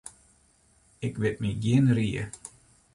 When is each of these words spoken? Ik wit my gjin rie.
Ik 1.07 1.13
wit 1.21 1.37
my 1.41 1.51
gjin 1.61 1.87
rie. 1.97 2.23